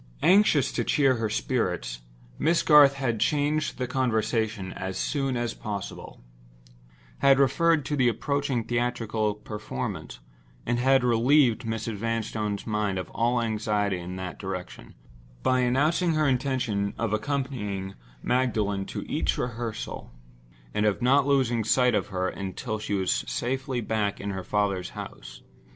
Anxious 0.23 0.71
to 0.71 0.83
cheer 0.83 1.17
her 1.17 1.29
spirits, 1.29 2.01
Miss 2.39 2.63
Garth 2.63 2.95
had 2.95 3.19
changed 3.19 3.77
the 3.77 3.85
conversation 3.85 4.73
as 4.73 4.97
soon 4.97 5.37
as 5.37 5.53
possible—had 5.53 7.37
referred 7.37 7.85
to 7.85 7.95
the 7.95 8.07
approaching 8.07 8.63
theatrical 8.63 9.35
performance—and 9.35 10.79
had 10.79 11.03
relieved 11.03 11.65
Mrs. 11.65 11.97
Vanstone's 11.97 12.65
mind 12.65 12.97
of 12.97 13.11
all 13.11 13.43
anxiety 13.43 13.99
in 13.99 14.15
that 14.15 14.39
direction, 14.39 14.95
by 15.43 15.59
announcing 15.59 16.15
her 16.15 16.27
intention 16.27 16.95
of 16.97 17.13
accompanying 17.13 17.93
Magdalen 18.23 18.85
to 18.87 19.03
each 19.07 19.37
rehearsal, 19.37 20.09
and 20.73 20.87
of 20.87 21.03
not 21.03 21.27
losing 21.27 21.63
sight 21.63 21.93
of 21.93 22.07
her 22.07 22.27
until 22.27 22.79
she 22.79 22.95
was 22.95 23.11
safely 23.27 23.81
back 23.81 24.15
again 24.15 24.29
in 24.31 24.35
her 24.35 24.43
father's 24.43 24.89
house. 24.89 25.43